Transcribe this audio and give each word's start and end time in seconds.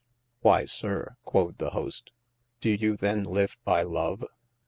Why 0.39 0.65
sir, 0.65 1.15
(quod 1.25 1.59
the 1.59 1.69
host,) 1.69 2.11
do 2.59 2.71
you 2.71 2.97
the 2.97 3.13
live 3.17 3.55
by 3.63 3.83
love 3.83 4.23